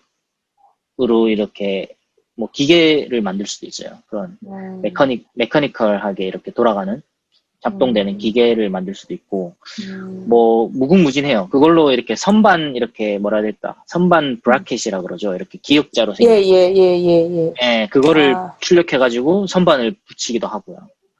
으로 1.02 1.28
이렇게, 1.28 1.90
뭐 2.36 2.50
기계를 2.52 3.22
만들 3.22 3.46
수도 3.46 3.66
있어요. 3.66 3.98
그런 4.08 4.38
음, 4.46 4.82
메커닉, 4.82 5.28
메커니컬하게 5.34 6.26
이렇게 6.26 6.52
돌아가는, 6.52 7.02
작동되는 7.62 8.14
음. 8.14 8.18
기계를 8.18 8.70
만들 8.70 8.94
수도 8.94 9.14
있고, 9.14 9.56
음, 9.88 10.26
뭐 10.30 10.70
무궁무진해요. 10.72 11.50
그걸로 11.50 11.92
이렇게 11.92 12.16
선반 12.16 12.76
이렇게 12.76 13.18
뭐라 13.18 13.38
해야 13.38 13.44
될까? 13.44 13.82
선반 13.88 14.40
브라켓이라 14.42 15.02
그러죠. 15.02 15.34
이렇게 15.34 15.58
기역자로 15.62 16.14
예, 16.20 16.26
생긴. 16.26 16.54
예, 16.54 16.74
예, 16.76 17.00
예, 17.00 17.30
예. 17.32 17.54
예, 17.62 17.88
그거를 17.90 18.36
아. 18.36 18.56
출력해 18.60 18.98
가지고 19.00 19.48
선반을 19.48 19.96
붙이기도 20.08 20.48
하고요. 20.48 20.78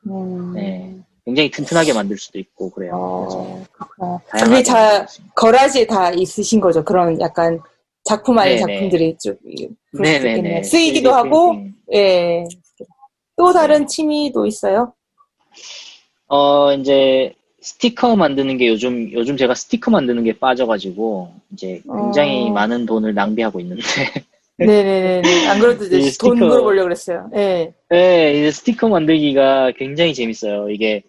음, 0.08 0.54
네. 0.54 0.96
굉장히 1.26 1.50
튼튼하게 1.50 1.94
만들 1.94 2.18
수도 2.20 2.38
있고 2.38 2.70
그래요. 2.70 3.26
그래서 3.26 3.40
어, 3.40 3.66
그렇구나. 3.72 4.20
다양하게 4.30 4.64
다. 4.64 5.08
거라지에 5.34 5.88
다 5.88 6.12
있으신 6.12 6.62
거죠. 6.62 6.86
그런 6.86 7.20
약간 7.20 7.60
작품 8.06 8.38
아닌 8.38 8.58
네네. 8.58 8.74
작품들이 8.74 9.10
있겠네요. 9.10 9.70
네네네. 9.92 10.64
쓰이기도 10.64 11.10
3D 11.10 11.14
하고. 11.14 11.56
예. 11.94 12.46
또 13.36 13.52
다른 13.52 13.82
네. 13.82 13.86
취미도 13.88 14.46
있어요? 14.46 14.94
어 16.28 16.72
이제 16.74 17.34
스티커 17.60 18.16
만드는 18.16 18.58
게 18.58 18.68
요즘 18.68 19.12
요즘 19.12 19.36
제가 19.36 19.56
스티커 19.56 19.92
만드는 19.92 20.24
게 20.24 20.38
빠져가지고 20.38 21.34
이제 21.52 21.82
굉장히 21.84 22.50
어. 22.50 22.54
많은 22.54 22.86
돈을 22.86 23.14
낭비하고 23.14 23.60
있는데. 23.60 23.82
네네네. 24.58 25.48
안 25.48 25.60
그래도 25.60 25.84
이제 25.84 25.98
이것도 25.98 26.38
물어보려고 26.38 26.86
그랬어요. 26.86 27.30
예. 27.36 27.74
네, 27.90 28.34
이제 28.40 28.52
스티커 28.52 28.88
만들기가 28.88 29.72
굉장히 29.78 30.14
재밌어요. 30.14 30.70
이게 30.70 31.02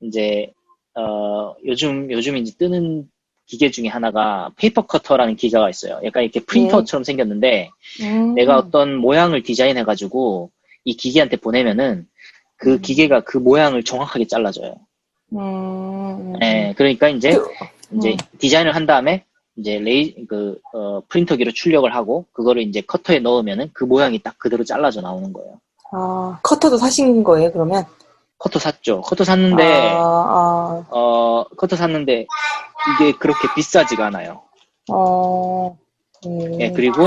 이제 0.00 0.52
어 0.94 1.54
요즘 1.66 2.12
요즘 2.12 2.36
이제 2.36 2.52
뜨는 2.58 3.08
기계 3.46 3.70
중에 3.70 3.88
하나가 3.88 4.50
paper 4.56 4.82
cutter라는 4.82 5.36
기계가 5.36 5.68
있어요. 5.68 6.00
약간 6.04 6.22
이렇게 6.22 6.40
프린터처럼 6.40 7.04
생겼는데 7.04 7.70
음. 8.02 8.34
내가 8.34 8.56
어떤 8.56 8.96
모양을 8.96 9.42
디자인해 9.42 9.84
가지고 9.84 10.50
이 10.84 10.96
기계한테 10.96 11.36
보내면은 11.36 12.06
그 12.56 12.74
음. 12.74 12.80
기계가 12.80 13.20
그 13.20 13.38
모양을 13.38 13.82
정확하게 13.82 14.26
잘라줘요. 14.26 14.76
음. 15.34 16.32
네, 16.38 16.74
그러니까 16.76 17.08
이제 17.08 17.32
그- 17.32 17.48
이제 17.96 18.12
음. 18.12 18.16
디자인을 18.38 18.74
한 18.74 18.86
다음에 18.86 19.24
이제 19.56 19.78
레이 19.78 20.14
그 20.26 20.58
어, 20.72 21.02
프린터기로 21.08 21.52
출력을 21.52 21.94
하고 21.94 22.24
그거를 22.32 22.62
이제 22.62 22.80
커터에 22.80 23.18
넣으면은 23.18 23.68
그 23.74 23.84
모양이 23.84 24.18
딱 24.18 24.38
그대로 24.38 24.64
잘라져 24.64 25.02
나오는 25.02 25.30
거예요. 25.32 25.60
아, 25.92 26.38
커터도 26.42 26.78
사신 26.78 27.22
거예요, 27.22 27.52
그러면? 27.52 27.84
커터 28.42 28.58
샀죠. 28.58 29.02
커터 29.02 29.22
샀는데 29.22 29.92
아, 29.94 30.84
어, 30.90 31.44
커터 31.56 31.76
샀는데 31.76 32.26
이게 32.96 33.12
그렇게 33.12 33.46
비싸지가 33.54 34.06
않아요. 34.06 34.42
아, 34.90 34.94
어, 34.94 35.78
음. 36.26 36.60
예, 36.60 36.72
그리고 36.72 37.06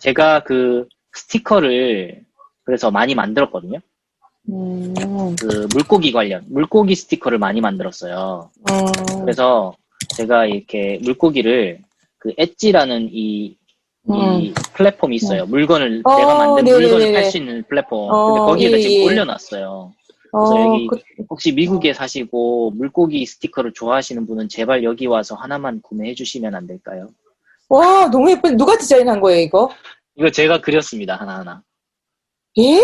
제가 0.00 0.42
그 0.44 0.88
스티커를 1.12 2.22
그래서 2.64 2.90
많이 2.90 3.14
만들었거든요. 3.14 3.78
음, 4.48 4.94
그 5.38 5.68
물고기 5.74 6.12
관련, 6.12 6.44
물고기 6.48 6.94
스티커를 6.94 7.38
많이 7.38 7.60
만들었어요. 7.60 8.50
음, 8.70 9.20
그래서 9.20 9.74
제가 10.16 10.46
이렇게 10.46 10.98
물고기를 11.02 11.80
그 12.18 12.32
엣지라는 12.38 13.10
이, 13.12 13.58
이 14.08 14.54
플랫폼이 14.72 15.16
있어요. 15.16 15.44
물건을, 15.44 15.98
음. 15.98 16.02
어, 16.06 16.16
내가 16.16 16.34
만든 16.36 16.64
네네네네. 16.64 16.92
물건을 16.92 17.12
팔 17.12 17.24
수 17.24 17.36
있는 17.36 17.64
플랫폼. 17.68 18.10
어, 18.10 18.26
근데 18.26 18.40
거기에다 18.40 18.76
예, 18.78 18.80
지금 18.80 18.96
예. 18.96 19.04
올려놨어요. 19.04 19.92
어, 20.34 20.48
그래서 20.48 20.68
여기 20.68 20.86
그, 20.88 20.98
혹시 21.30 21.52
미국에 21.52 21.94
사시고 21.94 22.72
물고기 22.72 23.24
스티커를 23.24 23.72
좋아하시는 23.72 24.26
분은 24.26 24.48
제발 24.48 24.82
여기 24.82 25.06
와서 25.06 25.36
하나만 25.36 25.80
구매해 25.80 26.12
주시면 26.12 26.54
안 26.56 26.66
될까요? 26.66 27.08
와, 27.68 28.08
너무 28.10 28.30
예쁜, 28.30 28.56
누가 28.56 28.76
디자인한 28.76 29.20
거예요, 29.20 29.40
이거? 29.40 29.70
이거 30.16 30.30
제가 30.30 30.60
그렸습니다, 30.60 31.14
하나하나. 31.16 31.62
예? 32.58 32.80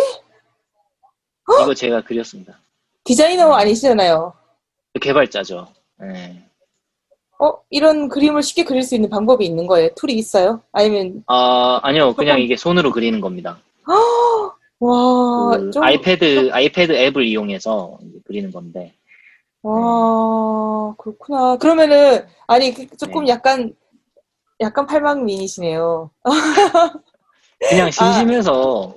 이거 1.62 1.75
제가 1.75 2.02
그렸습니다. 2.02 2.61
디자이너 3.02 3.52
아니시잖아요. 3.52 4.33
개발자죠. 5.00 5.66
네. 6.00 6.45
어, 7.40 7.52
이런 7.71 8.09
그림을 8.09 8.42
쉽게 8.42 8.64
그릴 8.64 8.83
수 8.83 8.95
있는 8.95 9.11
방법이 9.11 9.45
있는 9.45 9.66
거예요? 9.66 9.90
tool이 9.97 10.12
있어요? 10.14 10.62
아니면, 10.73 11.25
아, 11.26 11.80
아니요. 11.83 12.14
그냥 12.14 12.40
이게 12.40 12.57
손으로 12.57 12.92
그리는 12.92 13.21
겁니다. 13.21 13.59
와, 14.81 15.59
그 15.59 15.71
좀, 15.71 15.83
iPad, 15.83 16.50
iPad 16.53 16.93
앱을 16.93 17.25
이용해서 17.25 17.99
그리는 18.25 18.51
건데. 18.51 18.93
와, 19.63 20.95
그렇구나. 20.97 21.57
그러면은, 21.57 22.25
아니, 22.47 22.73
그- 22.73 22.87
조금 22.97 23.25
네. 23.25 23.33
약간, 23.33 23.75
약간 24.61 24.87
팔방미인이시네요. 24.87 26.11
그냥 27.69 27.91
심심해서, 27.91 28.95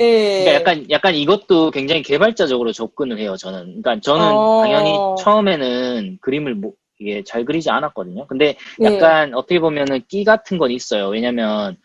예. 0.00 0.44
그러니까 0.44 0.54
약간, 0.54 0.90
약간 0.90 1.14
이것도 1.14 1.70
굉장히 1.70 2.02
개발자적으로 2.02 2.72
접근을 2.72 3.18
해요, 3.18 3.36
저는. 3.36 3.82
그러니까 3.82 4.00
저는 4.00 4.36
어. 4.36 4.60
당연히 4.62 5.00
처음에는 5.18 6.18
그림을 6.22 6.54
못, 6.54 6.76
이게 6.98 7.22
잘 7.24 7.44
그리지 7.44 7.68
않았거든요. 7.68 8.26
근데 8.26 8.56
네. 8.78 8.86
약간 8.86 9.34
어떻게 9.34 9.60
보면은 9.60 10.02
끼 10.08 10.24
같은 10.24 10.56
건 10.56 10.70
있어요. 10.70 11.08
왜냐면 11.08 11.76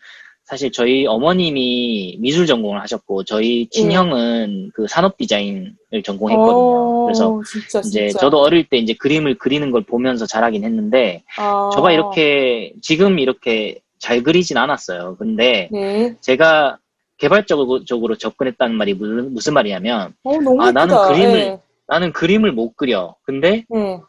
사실 0.51 0.69
저희 0.69 1.05
어머님이 1.07 2.17
미술 2.19 2.45
전공을 2.45 2.81
하셨고 2.81 3.23
저희 3.23 3.67
친형은 3.69 4.71
그 4.73 4.85
산업 4.85 5.15
디자인을 5.15 5.73
전공했거든요. 6.03 6.57
어, 6.57 7.05
그래서 7.05 7.41
진짜, 7.49 7.79
이제 7.79 8.07
진짜. 8.09 8.19
저도 8.19 8.39
어릴 8.41 8.67
때 8.67 8.75
이제 8.77 8.93
그림을 8.93 9.37
그리는 9.37 9.71
걸 9.71 9.81
보면서 9.83 10.25
자라긴 10.25 10.65
했는데 10.65 11.23
아, 11.37 11.69
저가 11.73 11.93
이렇게 11.93 12.73
지금 12.81 13.17
이렇게 13.17 13.79
잘 13.97 14.23
그리진 14.23 14.57
않았어요. 14.57 15.15
근데 15.17 15.69
네. 15.71 16.15
제가 16.19 16.79
개발적으로 17.17 17.85
적으로 17.85 18.17
접근했다는 18.17 18.75
말이 18.75 18.93
무슨, 18.93 19.33
무슨 19.33 19.53
말이냐면 19.53 20.13
어, 20.25 20.31
아, 20.31 20.33
예쁘다. 20.33 20.71
나는 20.73 20.95
그림을- 20.97 21.33
네. 21.33 21.59
나는 21.87 22.11
그림을 22.11 22.51
못 22.51 22.75
그려. 22.75 23.15
근데 23.23 23.63
네. 23.69 24.01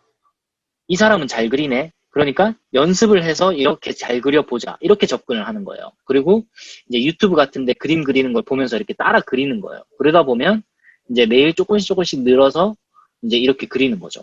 이 0.89 0.97
사람은 0.97 1.29
잘 1.29 1.49
그리네. 1.49 1.93
그러니까 2.12 2.54
연습을 2.75 3.25
해서 3.25 3.52
이렇게 3.52 3.92
잘 3.92 4.21
그려보자. 4.21 4.76
이렇게 4.81 5.07
접근을 5.07 5.47
하는 5.49 5.64
거예요. 5.64 5.90
그리고 6.04 6.45
이제 6.88 7.02
유튜브 7.02 7.35
같은데 7.35 7.73
그림 7.73 8.04
그리는 8.04 8.33
걸 8.35 8.42
보면서 8.42 8.76
이렇게 8.76 8.92
따라 8.92 9.21
그리는 9.21 9.61
거예요. 9.61 9.83
그러다 9.99 10.23
보면 10.23 10.62
이제 11.11 11.25
매일 11.26 11.54
조금씩 11.54 11.88
조금씩 11.88 12.23
늘어서 12.23 12.76
이제 13.23 13.38
이렇게 13.38 13.66
그리는 13.66 13.99
거죠. 13.99 14.21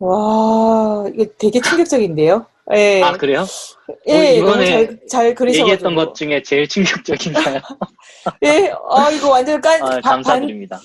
와, 0.00 1.04
이게 1.14 1.26
되게 1.38 1.60
충격적인데요? 1.60 2.44
예. 2.74 3.00
아, 3.02 3.12
그래요? 3.12 3.46
예, 4.08 4.12
어, 4.12 4.40
너무 4.40 4.50
이번에 4.50 4.66
잘, 4.66 5.00
잘 5.08 5.34
그리셔가지고. 5.34 5.60
얘기했던 5.60 5.94
것 5.94 6.14
중에 6.16 6.42
제일 6.42 6.66
충격적인가요? 6.66 7.60
예, 8.44 8.72
아, 8.90 9.10
이거 9.12 9.30
완전 9.30 9.60
깐, 9.60 9.80
아, 9.80 9.90
반, 9.90 10.00
감사드립니다. 10.02 10.80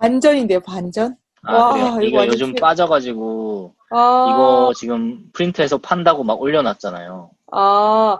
반전인데요, 0.00 0.60
반전? 0.60 1.16
아, 1.44 1.54
와, 1.54 1.94
그래요? 1.94 2.08
이거 2.08 2.26
요즘 2.26 2.52
빠져가지고 2.54 3.72
아, 3.94 4.26
이거 4.28 4.72
지금 4.76 5.30
프린트해서 5.32 5.78
판다고 5.78 6.24
막 6.24 6.40
올려놨잖아요. 6.40 7.30
아, 7.52 8.18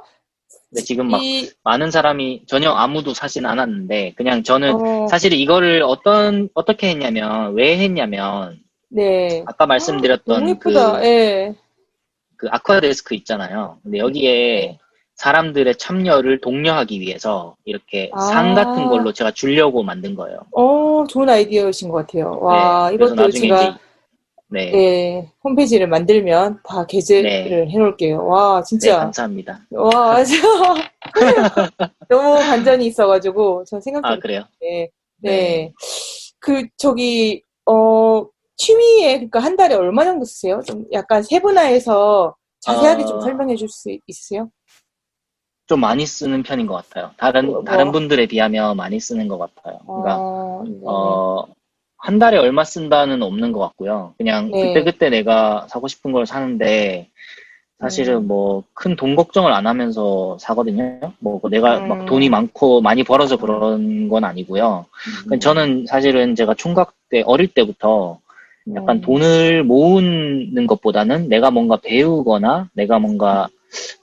근데 0.71 0.83
지금 0.83 1.09
막 1.09 1.23
이, 1.23 1.51
많은 1.65 1.91
사람이 1.91 2.45
전혀 2.47 2.71
아무도 2.71 3.13
사진 3.13 3.45
않았는데 3.45 4.15
그냥 4.17 4.45
저는 4.45 4.75
어, 4.75 5.07
사실 5.09 5.33
이거를 5.33 5.83
어떤 5.83 6.49
어떻게 6.55 6.91
했냐면 6.91 7.55
왜 7.55 7.77
했냐면 7.79 8.59
네. 8.89 9.43
아까 9.47 9.67
말씀드렸던 9.67 10.45
그, 10.45 10.51
예쁘다, 10.51 11.05
예. 11.05 11.55
그 12.37 12.47
아쿠아 12.51 12.81
데스크 12.81 13.17
있잖아요. 13.17 13.79
근데 13.83 13.99
여기에 13.99 14.79
사람들의 15.17 15.77
참여를 15.77 16.41
독려하기 16.41 17.01
위해서 17.01 17.57
이렇게 17.65 18.11
아. 18.13 18.21
상 18.21 18.55
같은 18.55 18.87
걸로 18.89 19.13
제가 19.13 19.31
주려고 19.33 19.83
만든 19.83 20.15
거예요. 20.15 20.39
어, 20.53 21.05
좋은 21.09 21.29
아이디어이신 21.29 21.89
것 21.89 22.07
같아요. 22.07 22.39
와, 22.41 22.89
네, 22.89 22.95
이것도 22.95 23.15
나중에 23.15 23.49
제가, 23.49 23.79
네, 24.55 24.73
예, 24.73 25.29
홈페이지를 25.43 25.89
만들면 25.89 26.61
다 26.63 26.87
게재를 26.87 27.71
해놓을게요. 27.71 28.25
와, 28.25 28.61
네, 28.61 28.65
진짜. 28.69 28.99
감사합니다. 29.01 29.67
와. 29.73 30.19
너무 32.09 32.35
반전이 32.39 32.87
있어가지고, 32.87 33.65
전 33.65 33.81
생각도 33.81 34.07
아 34.09 34.17
그래요? 34.21 34.45
못했는데, 34.61 34.91
네. 35.23 35.73
그, 36.39 36.69
저기, 36.77 37.43
어, 37.67 38.25
취미에, 38.57 39.15
그러니까 39.15 39.41
한 39.41 39.57
달에 39.57 39.75
얼마 39.75 40.05
정도 40.05 40.25
쓰세요? 40.25 40.61
좀 40.65 40.85
약간 40.93 41.25
세분화해서 41.25 42.37
자세하게 42.61 43.07
좀 43.07 43.17
어. 43.17 43.21
설명해 43.23 43.57
줄 43.57 43.69
수 43.69 43.91
있으세요? 44.07 44.49
좀 45.67 45.81
많이 45.81 46.07
쓰는 46.07 46.43
편인 46.45 46.67
것 46.67 46.75
같아요. 46.75 47.11
다른 47.17 47.47
뭐, 47.47 47.65
다른 47.65 47.87
뭐. 47.87 47.93
분들에 47.93 48.27
비하면 48.27 48.77
많이 48.77 49.01
쓰는 49.01 49.27
것 49.27 49.39
같아요. 49.39 49.79
그러니까 49.85 50.17
어, 50.21 50.63
네. 50.65 50.79
어, 50.87 51.45
한 52.05 52.19
달에 52.19 52.37
얼마 52.37 52.65
쓴다는 52.65 53.23
없는 53.23 53.53
것 53.53 53.61
같고요. 53.61 54.13
그냥 54.19 54.51
네. 54.51 54.75
그때그때 54.75 55.09
내가 55.09 55.67
사고 55.71 55.89
싶은 55.89 56.13
걸 56.13 56.27
사는데, 56.27 57.09
사실은 57.81 58.17
음. 58.17 58.27
뭐큰 58.29 58.97
돈 58.97 59.17
걱정을 59.17 59.51
안 59.51 59.67
하면서 59.67 60.37
사거든요. 60.39 61.01
뭐 61.19 61.41
내가 61.51 61.79
음. 61.79 61.89
막 61.89 62.05
돈이 62.05 62.29
많고 62.29 62.83
많이 62.83 63.05
벌어서 63.05 63.39
그런 63.39 64.11
건 64.11 64.25
아니고요. 64.25 64.85
음. 65.33 65.41
저는 65.41 65.87
사실은 65.89 66.35
제가 66.35 66.53
총각 66.55 66.93
때 67.09 67.23
어릴 67.25 67.49
때부터 67.49 68.19
약간 68.75 68.99
음. 68.99 69.01
돈을 69.01 69.65
모으는 69.65 70.67
것보다는 70.67 71.31
내가 71.31 71.51
뭔가 71.51 71.79
배우거나 71.83 72.69
내가 72.75 72.99
뭔가 72.99 73.49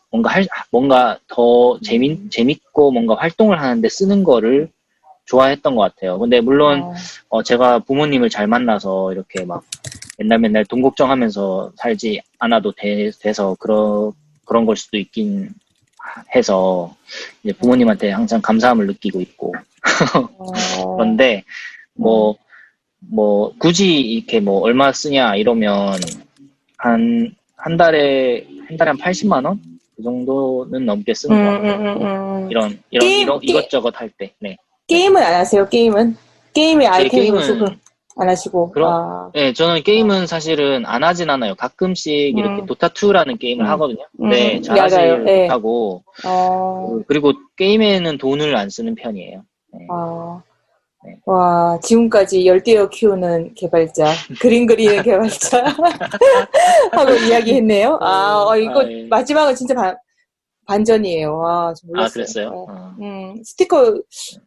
뭔가 0.10 0.32
할 0.32 0.48
뭔가 0.72 1.20
더 1.28 1.80
재밌 1.82 2.12
음. 2.12 2.30
재밌고 2.32 2.92
뭔가 2.92 3.16
활동을 3.16 3.62
하는데 3.62 3.88
쓰는 3.88 4.24
거를 4.24 4.70
좋아했던 5.26 5.76
것 5.76 5.82
같아요. 5.82 6.20
근데 6.20 6.42
물론 6.42 6.82
어, 6.82 6.94
어, 7.30 7.44
제가 7.44 7.80
부모님을 7.80 8.30
잘 8.30 8.48
만나서 8.48 9.14
이렇게 9.14 9.46
막 9.46 9.64
맨날 10.18 10.40
맨날 10.40 10.66
돈 10.66 10.82
걱정하면서 10.82 11.74
살지 11.78 12.22
않아도 12.40 12.72
돼, 12.74 13.12
서 13.12 13.56
그런 13.60 14.12
그런 14.46 14.66
걸 14.66 14.76
수도 14.76 14.98
있긴 14.98 15.50
해서 16.36 16.96
이제 17.44 17.54
부모님한테 17.54 18.12
항상 18.12 18.42
감사함을 18.42 18.88
느끼고 18.88 19.22
있고 19.22 19.54
어, 20.38 20.96
그런데 20.96 21.44
뭐뭐 21.94 23.54
굳이 23.60 24.00
이렇게 24.02 24.40
뭐 24.40 24.62
얼마 24.62 24.92
쓰냐 24.92 25.36
이러면 25.36 25.94
한한 26.78 27.78
달에 27.78 28.46
한 28.68 28.78
달에 28.78 28.90
한 28.90 28.98
80만 28.98 29.46
원? 29.46 29.62
그 29.96 30.04
정도는 30.04 30.86
넘게 30.86 31.14
쓰는 31.14 31.36
것 31.36 31.52
음, 31.52 31.62
같아요. 31.62 31.74
음, 31.76 31.86
음, 31.86 32.02
음. 32.46 32.52
이런 32.52 32.80
이런 32.90 33.08
게임, 33.08 33.22
이런 33.22 33.40
게- 33.40 33.48
이것저것 33.48 33.94
할 34.00 34.10
때. 34.10 34.34
네. 34.40 34.58
게임은 34.92 35.24
안 35.24 35.34
하세요, 35.36 35.68
게임은? 35.70 36.18
게임의 36.54 36.88
아이템을 36.88 37.40
게임은- 37.42 37.76
안 38.18 38.28
하시고. 38.30 38.72
그럼- 38.72 38.92
아, 38.94 39.32
네, 39.34 39.54
저는 39.54 39.84
게임은 39.84 40.28
사실은 40.28 40.86
안 40.86 41.02
하진 41.04 41.30
않아요. 41.30 41.56
가끔씩 41.56 42.12
이렇게 42.38 42.62
음. 42.62 42.66
도타2라는 42.66 43.40
게임을 43.40 43.66
음. 43.66 43.70
하거든요. 43.72 44.04
근데 44.18 44.58
음, 44.58 44.62
잘하지. 44.62 44.96
네. 45.24 45.42
못하고, 45.44 46.04
어, 46.26 46.90
그- 46.98 47.04
그리고 47.08 47.32
게임에는 47.56 48.18
돈을 48.18 48.56
안 48.58 48.70
쓰는 48.70 48.96
편이에요. 48.96 49.44
네. 49.74 49.88
아, 49.90 50.42
네. 51.06 51.16
와, 51.26 51.80
지금까지 51.82 52.46
열대어 52.46 52.90
키우는 52.90 53.54
개발자, 53.56 54.12
그림 54.42 54.66
그리는 54.68 55.02
개발자 55.04 55.64
하고 56.92 57.14
이야기했네요. 57.14 57.98
아, 58.02 58.44
어, 58.46 58.58
이거 58.58 58.82
아, 58.82 58.92
예. 58.92 59.08
마지막은 59.10 59.56
진짜 59.56 59.74
반, 59.74 59.96
반전이에요. 60.72 61.38
와, 61.38 61.74
좀 61.74 61.90
아, 61.90 61.92
몰랐어요. 61.92 62.14
그랬어요? 62.14 62.48
어, 62.50 62.66
어. 62.72 62.96
음, 63.02 63.44
스티커 63.44 63.94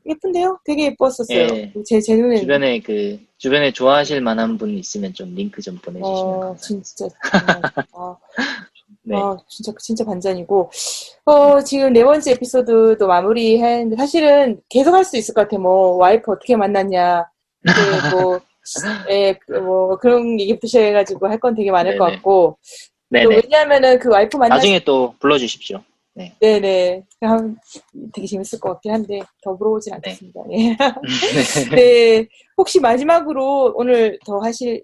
예쁜데요? 0.07 0.59
되게 0.65 0.87
예뻤었어요. 0.87 1.39
예. 1.39 1.73
제, 1.85 2.01
제 2.01 2.17
눈에 2.17 2.39
주변에 2.41 2.81
그, 2.81 3.19
주변에 3.37 3.73
좋아하실 3.73 4.23
만한 4.23 4.57
분 4.57 4.71
있으면 4.79 5.13
좀 5.13 5.35
링크 5.35 5.61
좀 5.61 5.77
보내주시면 5.79 6.43
어. 6.43 6.57
진짜, 6.57 7.07
정말, 7.31 7.63
아, 7.93 8.17
네. 9.03 9.17
아, 9.17 9.37
진짜, 9.49 9.73
진짜 9.79 10.05
반전이고. 10.05 10.71
어, 11.27 11.61
지금 11.63 11.93
네 11.93 12.03
번째 12.03 12.33
에피소드도 12.33 13.07
마무리 13.07 13.61
했는데, 13.63 13.97
사실은 13.97 14.61
계속 14.71 14.95
할 14.95 15.05
수 15.05 15.19
있을 15.19 15.35
것 15.35 15.43
같아. 15.43 15.59
뭐, 15.59 15.97
와이프 15.97 16.33
어떻게 16.33 16.57
만났냐. 16.57 17.27
그, 17.63 18.15
뭐, 18.17 18.41
예, 19.11 19.35
그 19.47 19.53
뭐, 19.59 19.99
그런 19.99 20.41
얘기부터 20.41 20.67
시작해가지고 20.69 21.29
할 21.29 21.39
건 21.39 21.55
되게 21.55 21.71
많을 21.71 21.99
것 21.99 22.07
네네. 22.07 22.17
같고. 22.17 22.57
또 22.57 22.57
네네. 23.11 23.43
왜냐하면은 23.43 23.99
그 23.99 24.09
와이프 24.09 24.37
만났, 24.39 24.57
나중에 24.57 24.81
또 24.85 25.15
불러주십시오. 25.21 25.81
네네. 26.41 27.03
한- 27.23 27.57
되게 28.13 28.27
재밌을 28.27 28.61
것 28.61 28.75
같긴 28.75 28.93
한데, 28.93 29.21
더 29.43 29.55
물어보진 29.55 29.95
않겠습니다. 29.95 30.41
네. 30.49 30.77
네. 30.77 30.77
네. 31.75 32.29
혹시 32.57 32.81
마지막으로 32.81 33.73
오늘 33.77 34.19
더 34.25 34.39
하시고 34.39 34.83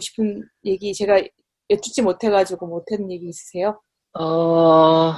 싶은 0.00 0.44
얘기, 0.64 0.94
제가 0.94 1.22
여쭙지 1.70 2.02
못해가지고 2.02 2.66
못한 2.66 3.10
얘기 3.10 3.28
있으세요? 3.28 3.80
어, 4.14 5.14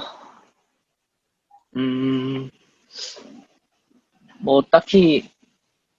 음, 1.75 2.49
뭐, 4.39 4.61
딱히 4.71 5.29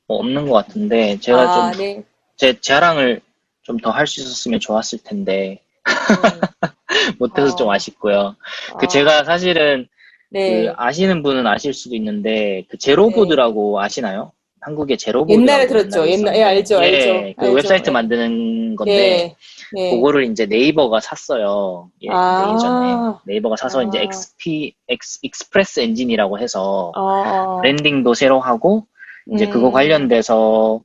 뭐 0.09 0.19
없는 0.19 0.47
것 0.49 0.55
같은데, 0.55 1.19
제가 1.21 1.43
아, 1.43 1.73
좀, 1.73 1.73
네. 1.73 2.05
제 2.37 2.61
자랑을 2.61 3.21
좀 3.63 3.79
더 3.79 3.91
할 3.93 4.07
수 4.07 4.21
있었으면 4.21 4.61
좋았을 4.61 5.01
텐데, 5.05 5.63
음. 6.11 6.49
못해서 7.19 7.53
아. 7.53 7.57
좀 7.57 7.71
아쉽고요. 7.71 8.37
그 8.79 8.85
아, 8.85 8.89
제가 8.89 9.25
사실은, 9.25 9.89
네. 10.31 10.65
그 10.67 10.73
아시는 10.77 11.23
분은 11.23 11.47
아실 11.47 11.73
수도 11.73 11.95
있는데, 11.97 12.65
그 12.69 12.79
제로보드라고 12.79 13.81
아시나요? 13.81 14.33
한국에 14.61 14.97
제로보드. 14.97 15.33
옛날에 15.33 15.67
들었죠. 15.69 16.09
옛날- 16.09 16.35
예, 16.35 16.43
알죠, 16.43 16.83
예, 16.83 16.97
알죠. 16.97 17.35
그 17.39 17.45
알죠. 17.45 17.55
웹사이트 17.55 17.89
예. 17.89 17.93
만드는 17.93 18.75
건데, 18.77 18.97
네. 18.97 19.37
네. 19.73 19.91
그거를 19.91 20.25
이제 20.25 20.47
네이버가 20.47 20.99
샀어요. 21.01 21.89
예, 22.03 22.09
아. 22.11 22.53
예전에. 22.53 23.19
네이버가 23.27 23.57
사서 23.57 23.81
아. 23.81 23.83
이제 23.85 24.01
XP, 24.01 24.75
X, 24.89 25.21
Express 25.23 25.81
Engine이라고 25.81 26.39
해서 26.41 26.91
어, 26.97 27.01
어. 27.01 27.61
branding도 27.61 28.15
새로 28.15 28.41
하고, 28.41 28.87
이제 29.33 29.45
음. 29.47 29.51
그거 29.51 29.71
관련돼서, 29.71 30.81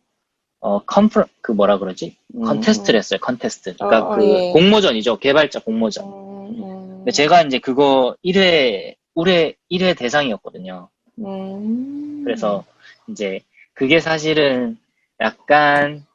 어, 0.61 0.83
컨프, 0.85 1.23
그 1.41 1.51
뭐라 1.51 1.79
그러지? 1.79 2.15
음. 2.35 2.43
컨테스트를 2.43 2.97
했어요, 2.99 3.19
컨테스트. 3.19 3.75
그러니까 3.75 4.07
어, 4.07 4.13
어, 4.13 4.15
그 4.15 4.23
예. 4.23 4.51
공모전이죠. 4.51 5.17
개발자 5.17 5.59
공모전. 5.61 6.05
음, 6.05 6.63
음. 6.63 6.95
근데 6.97 7.11
제가 7.11 7.41
이제 7.41 7.59
그거 7.59 8.15
1회, 8.23 8.95
올해 9.15 9.55
1회 9.71 9.97
대상이었거든요. 9.97 10.89
음. 11.19 12.23
그래서 12.23 12.63
이제 13.07 13.41
그게 13.73 13.99
사실은 13.99 14.77
약간 15.19 16.05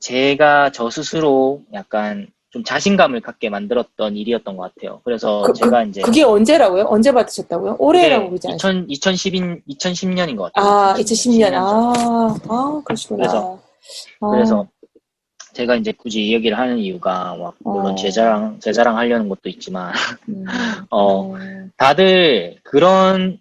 제가 0.00 0.70
저 0.72 0.88
스스로 0.88 1.62
약간 1.74 2.28
좀 2.50 2.64
자신감을 2.64 3.20
갖게 3.20 3.50
만들었던 3.50 4.16
일이었던 4.16 4.56
것 4.56 4.74
같아요. 4.74 5.00
그래서 5.04 5.42
그- 5.42 5.52
제가 5.52 5.84
이제 5.84 6.00
그게 6.00 6.22
언제라고요? 6.22 6.86
언제 6.88 7.12
받으셨다고요? 7.12 7.76
올해라고 7.78 8.30
그러지? 8.30 8.48
2000, 8.54 8.86
2010, 8.88 9.62
2010년인 9.68 10.36
것 10.36 10.50
같아요. 10.52 10.66
아, 10.66 10.94
2010년. 10.94 11.50
2010년. 11.50 11.54
아, 11.54 12.36
아, 12.48 12.82
그러시구나. 12.84 13.18
그래서- 13.18 13.58
아, 14.20 14.30
그래서 14.30 14.66
제가 15.52 15.74
이제 15.76 15.92
굳이 15.92 16.26
이 16.26 16.32
얘기를 16.32 16.56
하는 16.58 16.78
이유가 16.78 17.34
막 17.36 17.54
물론 17.60 17.92
어. 17.92 17.94
제 17.96 18.10
자랑 18.10 18.58
제 18.60 18.72
자랑 18.72 18.96
하려는 18.96 19.28
것도 19.28 19.48
있지만 19.48 19.92
음, 20.28 20.44
어 20.90 21.32
음, 21.34 21.70
다들 21.76 22.58
그런 22.62 23.38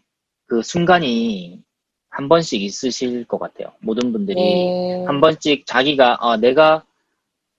그 0.47 0.61
순간이 0.63 1.61
한 2.09 2.27
번씩 2.27 2.61
있으실 2.61 3.25
것 3.25 3.39
같아요. 3.39 3.71
모든 3.81 4.11
분들이 4.11 4.35
네. 4.41 5.05
한 5.05 5.21
번씩 5.21 5.65
자기가 5.67 6.17
아, 6.19 6.37
내가 6.37 6.83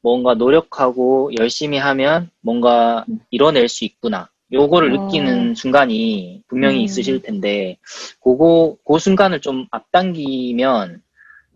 뭔가 0.02 0.34
노력하고 0.34 1.30
열심히 1.38 1.78
하면 1.78 2.30
뭔가 2.40 3.04
이뤄낼 3.30 3.68
수 3.68 3.84
있구나. 3.84 4.28
요거를 4.52 4.94
어. 4.94 5.04
느끼는 5.04 5.54
순간이 5.54 6.42
분명히 6.48 6.78
음. 6.78 6.84
있으실 6.84 7.20
텐데, 7.20 7.76
그거, 8.22 8.76
그 8.86 8.98
순간을 8.98 9.40
좀 9.40 9.66
앞당기면, 9.70 11.02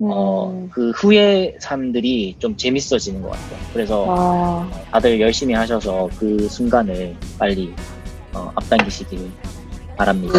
어, 0.00 0.50
음. 0.50 0.68
그 0.70 0.90
후의 0.90 1.56
삶들이 1.60 2.36
좀 2.38 2.56
재밌어지는 2.56 3.22
것 3.22 3.30
같아요. 3.30 3.58
그래서 3.72 4.06
아, 4.08 4.70
다들 4.90 5.20
열심히 5.20 5.54
하셔서 5.54 6.08
그 6.18 6.48
순간을 6.48 7.14
빨리 7.38 7.72
어, 8.34 8.50
앞당기시길 8.56 9.18
네, 9.18 9.30
바랍니다. 10.02 10.38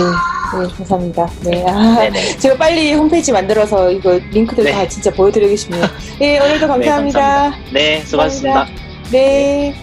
네, 0.59 0.67
감사합니다. 0.77 1.29
네, 1.45 1.65
아. 1.67 2.11
제가 2.37 2.57
빨리 2.57 2.93
홈페이지 2.93 3.31
만들어서 3.31 3.89
이거 3.91 4.19
링크들 4.31 4.65
네. 4.65 4.71
다 4.71 4.87
진짜 4.87 5.09
보여드리고 5.11 5.55
싶네요. 5.55 5.83
네, 6.19 6.39
오늘도 6.39 6.67
감사합니다. 6.67 7.53
네, 7.71 8.01
수고하셨습니다. 8.05 8.67
네. 9.11 9.73